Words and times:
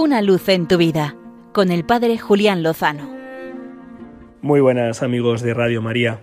Una 0.00 0.22
luz 0.22 0.48
en 0.48 0.68
tu 0.68 0.76
vida 0.76 1.16
con 1.52 1.72
el 1.72 1.84
Padre 1.84 2.18
Julián 2.18 2.62
Lozano. 2.62 3.10
Muy 4.42 4.60
buenas 4.60 5.02
amigos 5.02 5.42
de 5.42 5.54
Radio 5.54 5.82
María. 5.82 6.20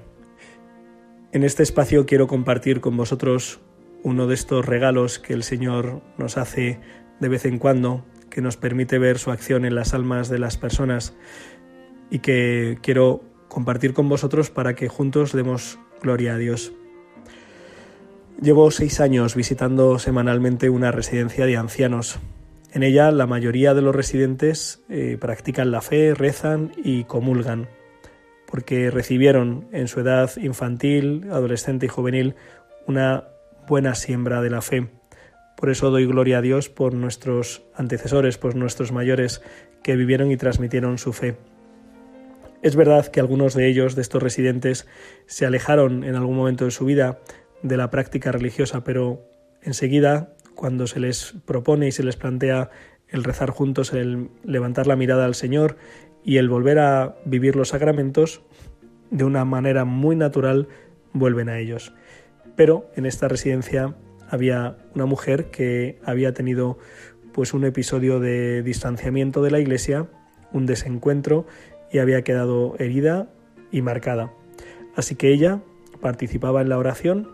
En 1.34 1.44
este 1.44 1.62
espacio 1.64 2.06
quiero 2.06 2.26
compartir 2.28 2.80
con 2.80 2.96
vosotros 2.96 3.60
uno 4.02 4.28
de 4.28 4.34
estos 4.34 4.66
regalos 4.66 5.20
que 5.20 5.34
el 5.34 5.44
Señor 5.44 6.02
nos 6.18 6.38
hace 6.38 6.80
de 7.20 7.28
vez 7.28 7.44
en 7.44 7.60
cuando, 7.60 8.06
que 8.30 8.42
nos 8.42 8.56
permite 8.56 8.98
ver 8.98 9.20
su 9.20 9.30
acción 9.30 9.66
en 9.66 9.76
las 9.76 9.94
almas 9.94 10.30
de 10.30 10.40
las 10.40 10.56
personas 10.56 11.14
y 12.10 12.20
que 12.20 12.78
quiero 12.82 13.24
compartir 13.50 13.94
con 13.94 14.08
vosotros 14.08 14.52
para 14.52 14.74
que 14.76 14.88
juntos 14.88 15.34
demos 15.34 15.80
gloria 16.02 16.36
a 16.36 16.38
Dios. 16.38 16.72
Llevo 18.42 18.72
seis 18.72 19.02
años 19.02 19.36
visitando 19.36 20.00
semanalmente 20.00 20.70
una 20.70 20.94
residencia 20.94 21.46
de 21.46 21.58
ancianos. 21.58 22.22
En 22.76 22.84
ella 22.84 23.10
la 23.12 23.26
mayoría 23.26 23.74
de 23.74 23.82
los 23.82 23.96
residentes 23.96 24.84
eh, 24.90 25.18
practican 25.18 25.72
la 25.72 25.80
fe, 25.80 26.14
rezan 26.14 26.74
y 26.76 27.06
comulgan, 27.06 27.70
porque 28.48 28.92
recibieron 28.92 29.70
en 29.72 29.88
su 29.88 30.02
edad 30.02 30.30
infantil, 30.36 31.26
adolescente 31.32 31.86
y 31.86 31.90
juvenil 31.90 32.36
una 32.86 33.30
buena 33.66 33.96
siembra 33.96 34.42
de 34.42 34.50
la 34.50 34.62
fe. 34.62 34.90
Por 35.56 35.70
eso 35.70 35.90
doy 35.90 36.06
gloria 36.06 36.40
a 36.40 36.42
Dios 36.42 36.68
por 36.68 36.94
nuestros 36.94 37.64
antecesores, 37.76 38.38
por 38.38 38.58
nuestros 38.58 38.92
mayores 38.92 39.42
que 39.82 39.96
vivieron 39.96 40.30
y 40.30 40.36
transmitieron 40.36 40.98
su 40.98 41.14
fe. 41.14 41.38
Es 42.62 42.76
verdad 42.76 43.08
que 43.08 43.22
algunos 43.22 43.54
de 43.54 43.70
ellos, 43.70 43.96
de 43.96 44.02
estos 44.02 44.22
residentes, 44.22 44.86
se 45.28 45.46
alejaron 45.46 46.04
en 46.04 46.16
algún 46.16 46.36
momento 46.36 46.66
de 46.66 46.72
su 46.72 46.84
vida 46.84 47.20
de 47.64 47.78
la 47.78 47.90
práctica 47.90 48.34
religiosa, 48.34 48.84
pero 48.84 49.22
enseguida, 49.62 50.36
cuando 50.56 50.88
se 50.88 51.00
les 51.00 51.36
propone 51.46 51.88
y 51.88 51.92
se 51.92 52.04
les 52.04 52.16
plantea 52.16 52.72
el 53.10 53.24
rezar 53.24 53.52
juntos, 53.52 53.94
el 53.94 54.30
levantar 54.44 54.88
la 54.88 54.96
mirada 54.96 55.26
al 55.26 55.36
Señor 55.36 55.78
y 56.24 56.38
el 56.38 56.50
volver 56.50 56.80
a 56.80 57.16
vivir 57.26 57.56
los 57.56 57.70
sacramentos, 57.70 58.42
de 59.12 59.24
una 59.24 59.46
manera 59.46 59.86
muy 59.86 60.16
natural 60.16 60.68
vuelven 61.14 61.50
a 61.50 61.60
ellos. 61.60 61.94
Pero 62.56 62.90
en 62.96 63.06
esta 63.06 63.28
residencia 63.28 63.96
había 64.30 64.78
una 64.96 65.06
mujer 65.06 65.52
que 65.52 66.00
había 66.04 66.34
tenido 66.34 66.80
pues 67.34 67.54
un 67.54 67.66
episodio 67.66 68.20
de 68.20 68.64
distanciamiento 68.64 69.44
de 69.44 69.52
la 69.52 69.60
iglesia, 69.60 70.08
un 70.52 70.66
desencuentro 70.66 71.46
y 71.92 72.00
había 72.00 72.24
quedado 72.24 72.76
herida 72.80 73.30
y 73.72 73.82
marcada. 73.82 74.32
Así 74.96 75.16
que 75.16 75.30
ella 75.32 75.62
participaba 76.02 76.62
en 76.62 76.70
la 76.70 76.78
oración, 76.78 77.30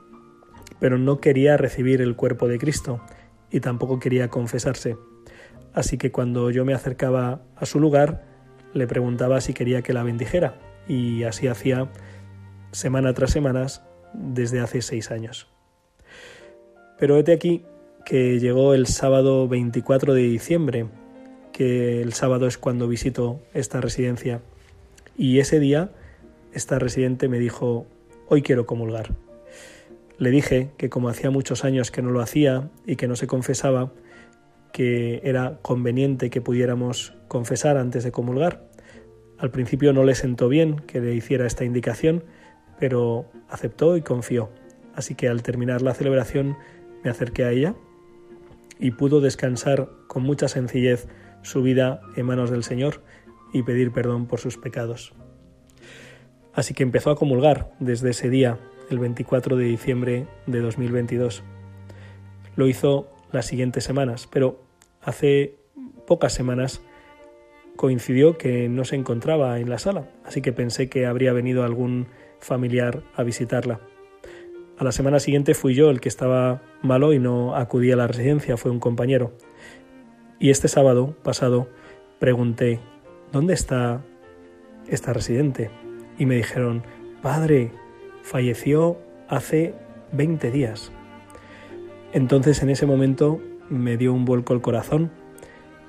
pero 0.82 0.98
no 0.98 1.20
quería 1.20 1.58
recibir 1.58 2.02
el 2.02 2.16
cuerpo 2.16 2.48
de 2.48 2.58
Cristo 2.58 3.00
y 3.52 3.60
tampoco 3.60 4.00
quería 4.00 4.30
confesarse. 4.30 4.98
Así 5.74 6.00
que 6.00 6.12
cuando 6.12 6.50
yo 6.50 6.66
me 6.66 6.74
acercaba 6.74 7.44
a 7.56 7.68
su 7.68 7.80
lugar, 7.80 8.26
le 8.74 8.88
preguntaba 8.88 9.40
si 9.42 9.54
quería 9.54 9.84
que 9.84 9.94
la 9.94 10.02
bendijera 10.02 10.58
y 10.88 11.24
así 11.24 11.48
hacía 11.48 11.92
semana 12.72 13.14
tras 13.14 13.30
semana 13.30 13.68
desde 14.14 14.60
hace 14.60 14.82
seis 14.82 15.12
años. 15.12 15.48
Pero 16.98 17.16
hete 17.16 17.32
aquí 17.32 17.64
que 18.04 18.40
llegó 18.40 18.74
el 18.74 18.88
sábado 18.88 19.48
24 19.48 20.16
de 20.16 20.24
diciembre, 20.24 20.88
que 21.54 22.02
el 22.02 22.14
sábado 22.14 22.48
es 22.48 22.58
cuando 22.58 22.88
visito 22.88 23.40
esta 23.54 23.82
residencia, 23.82 24.42
y 25.16 25.38
ese 25.38 25.60
día 25.60 25.92
esta 26.54 26.80
residente 26.80 27.28
me 27.28 27.38
dijo, 27.38 27.86
hoy 28.28 28.42
quiero 28.42 28.66
comulgar. 28.66 29.12
Le 30.22 30.30
dije 30.30 30.70
que 30.78 30.88
como 30.88 31.10
hacía 31.10 31.32
muchos 31.32 31.66
años 31.66 31.90
que 31.90 32.04
no 32.04 32.12
lo 32.12 32.22
hacía 32.22 32.70
y 32.86 32.96
que 32.96 33.08
no 33.08 33.16
se 33.16 33.26
confesaba, 33.26 33.92
que 34.72 35.20
era 35.24 35.58
conveniente 35.64 36.30
que 36.30 36.42
pudiéramos 36.42 37.16
confesar 37.28 37.76
antes 37.76 38.04
de 38.04 38.12
comulgar. 38.12 38.70
Al 39.40 39.50
principio 39.50 39.94
no 39.94 40.04
le 40.04 40.14
sentó 40.14 40.48
bien 40.48 40.76
que 40.76 41.02
le 41.02 41.16
hiciera 41.16 41.48
esta 41.48 41.66
indicación, 41.66 42.24
pero 42.80 43.32
aceptó 43.50 43.98
y 43.98 44.04
confió. 44.04 44.52
Así 44.94 45.16
que 45.16 45.28
al 45.28 45.42
terminar 45.42 45.82
la 45.82 45.96
celebración 45.96 46.56
me 47.04 47.10
acerqué 47.10 47.46
a 47.46 47.50
ella 47.50 47.74
y 48.78 48.92
pudo 48.92 49.22
descansar 49.22 49.90
con 50.06 50.22
mucha 50.22 50.48
sencillez 50.48 51.08
su 51.42 51.64
vida 51.64 52.00
en 52.16 52.28
manos 52.28 52.52
del 52.52 52.64
Señor 52.64 53.02
y 53.54 53.64
pedir 53.64 53.92
perdón 53.92 54.28
por 54.28 54.40
sus 54.40 54.60
pecados. 54.60 55.16
Así 56.54 56.76
que 56.76 56.84
empezó 56.84 57.10
a 57.10 57.16
comulgar 57.16 57.72
desde 57.80 58.12
ese 58.12 58.30
día, 58.30 58.60
el 58.92 59.00
24 59.00 59.56
de 59.56 59.66
diciembre 59.66 60.28
de 60.46 60.60
2022. 60.60 61.44
Lo 62.56 62.68
hizo 62.68 63.08
las 63.32 63.46
siguientes 63.46 63.84
semanas, 63.84 64.28
pero 64.32 64.62
hace 65.02 65.56
pocas 66.06 66.34
semanas 66.34 66.82
coincidió 67.76 68.38
que 68.38 68.70
no 68.70 68.86
se 68.86 68.96
encontraba 68.96 69.60
en 69.60 69.70
la 69.70 69.80
sala, 69.80 70.10
así 70.26 70.42
que 70.42 70.54
pensé 70.54 70.90
que 70.90 71.06
habría 71.06 71.34
venido 71.34 71.64
algún 71.64 72.08
familiar 72.40 73.02
a 73.16 73.24
visitarla. 73.24 73.80
A 74.78 74.84
la 74.84 74.92
semana 74.92 75.20
siguiente 75.20 75.54
fui 75.54 75.74
yo 75.74 75.90
el 75.90 76.02
que 76.02 76.10
estaba 76.10 76.62
malo 76.82 77.14
y 77.14 77.20
no 77.20 77.56
acudí 77.56 77.92
a 77.92 77.96
la 77.96 78.08
residencia, 78.08 78.58
fue 78.58 78.72
un 78.72 78.80
compañero. 78.80 79.32
Y 80.40 80.50
este 80.50 80.68
sábado 80.68 81.16
pasado 81.24 81.70
pregunté, 82.20 82.80
¿dónde 83.32 83.54
está 83.54 84.02
esta 84.88 85.14
residente? 85.14 85.70
Y 86.18 86.26
me 86.26 86.36
dijeron, 86.36 86.84
Padre, 87.22 87.72
falleció 88.24 88.98
hace 89.28 89.74
20 90.12 90.52
días. 90.52 90.92
Entonces 92.14 92.62
en 92.62 92.70
ese 92.70 92.86
momento 92.86 93.40
me 93.70 93.98
dio 93.98 94.14
un 94.14 94.26
vuelco 94.26 94.54
el 94.54 94.62
corazón, 94.62 95.12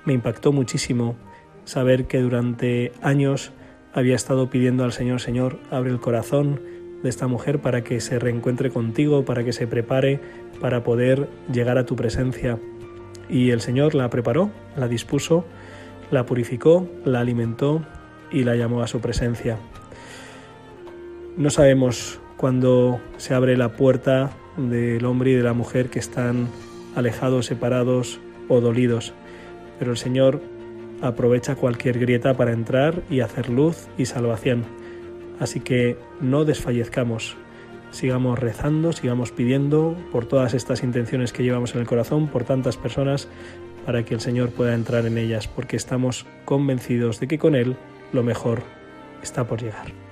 me 0.04 0.12
impactó 0.12 0.53
muchísimo 0.53 1.16
saber 1.65 2.06
que 2.06 2.20
durante 2.20 2.93
años 3.03 3.53
había 3.93 4.15
estado 4.15 4.50
pidiendo 4.50 4.84
al 4.84 4.93
Señor, 4.93 5.20
Señor, 5.20 5.59
abre 5.70 5.91
el 5.91 6.00
corazón 6.00 6.60
de 7.03 7.09
esta 7.09 7.26
mujer 7.26 7.59
para 7.60 7.82
que 7.82 8.00
se 8.00 8.19
reencuentre 8.19 8.70
contigo, 8.70 9.25
para 9.25 9.44
que 9.44 9.53
se 9.53 9.66
prepare 9.66 10.20
para 10.60 10.84
poder 10.84 11.28
llegar 11.53 11.78
a 11.78 11.87
tu 11.87 11.97
presencia. 11.97 12.59
Y 13.28 13.50
el 13.50 13.60
Señor 13.60 13.94
la 13.94 14.09
preparó, 14.10 14.50
la 14.76 14.88
dispuso, 14.88 15.44
la 16.10 16.26
purificó, 16.26 16.88
la 17.04 17.20
alimentó 17.20 17.84
y 18.31 18.44
la 18.44 18.54
llamó 18.54 18.82
a 18.82 18.87
su 18.87 19.00
presencia. 19.00 19.59
No 21.37 21.50
sabemos 21.50 22.20
cuándo 22.42 23.00
se 23.19 23.34
abre 23.34 23.56
la 23.56 23.69
puerta 23.69 24.32
del 24.56 25.04
hombre 25.04 25.30
y 25.30 25.34
de 25.34 25.44
la 25.44 25.53
mujer 25.53 25.91
que 25.91 26.00
están 26.00 26.48
alejados, 26.97 27.47
separados 27.47 28.19
o 28.48 28.60
dolidos, 28.60 29.14
pero 29.78 29.92
el 29.92 29.97
Señor 29.97 30.42
aprovecha 31.02 31.54
cualquier 31.54 32.00
grieta 32.00 32.34
para 32.34 32.50
entrar 32.50 33.00
y 33.08 33.20
hacer 33.20 33.48
luz 33.48 33.86
y 33.97 34.06
salvación. 34.06 34.64
Así 35.38 35.60
que 35.60 35.97
no 36.20 36.44
desfallezcamos, 36.44 37.36
sigamos 37.92 38.41
rezando, 38.41 38.91
sigamos 38.91 39.31
pidiendo 39.31 39.97
por 40.10 40.26
todas 40.26 40.52
estas 40.52 40.82
intenciones 40.82 41.32
que 41.32 41.44
llevamos 41.44 41.76
en 41.76 41.82
el 41.82 41.86
corazón, 41.86 42.26
por 42.26 42.42
tantas 42.42 42.76
personas, 42.76 43.28
para 43.86 44.04
que 44.04 44.14
el 44.14 44.20
Señor 44.20 44.50
pueda 44.50 44.75
entrar 44.75 45.06
en 45.06 45.16
ellas, 45.16 45.47
porque 45.47 45.76
estamos 45.76 46.26
convencidos 46.44 47.20
de 47.20 47.28
que 47.28 47.38
con 47.38 47.54
Él 47.54 47.76
lo 48.12 48.25
mejor 48.25 48.62
está 49.22 49.47
por 49.47 49.62
llegar. 49.62 50.11